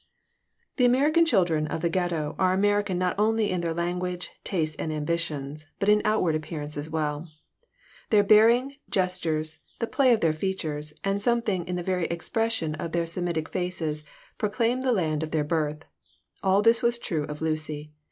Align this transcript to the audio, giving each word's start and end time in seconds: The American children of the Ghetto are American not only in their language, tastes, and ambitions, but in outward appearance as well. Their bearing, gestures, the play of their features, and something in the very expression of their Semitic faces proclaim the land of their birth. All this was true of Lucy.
The 0.77 0.85
American 0.85 1.27
children 1.27 1.67
of 1.67 1.81
the 1.83 1.89
Ghetto 1.89 2.35
are 2.39 2.53
American 2.53 2.97
not 2.97 3.13
only 3.19 3.51
in 3.51 3.61
their 3.61 3.71
language, 3.71 4.31
tastes, 4.43 4.75
and 4.77 4.91
ambitions, 4.91 5.67
but 5.77 5.89
in 5.89 6.01
outward 6.03 6.33
appearance 6.33 6.75
as 6.75 6.89
well. 6.89 7.29
Their 8.09 8.23
bearing, 8.23 8.77
gestures, 8.89 9.59
the 9.77 9.85
play 9.85 10.11
of 10.11 10.21
their 10.21 10.33
features, 10.33 10.91
and 11.03 11.21
something 11.21 11.67
in 11.67 11.75
the 11.75 11.83
very 11.83 12.05
expression 12.07 12.73
of 12.73 12.93
their 12.93 13.05
Semitic 13.05 13.49
faces 13.49 14.03
proclaim 14.39 14.81
the 14.81 14.91
land 14.91 15.21
of 15.21 15.29
their 15.29 15.43
birth. 15.43 15.85
All 16.41 16.63
this 16.63 16.81
was 16.81 16.97
true 16.97 17.25
of 17.25 17.39
Lucy. 17.39 17.91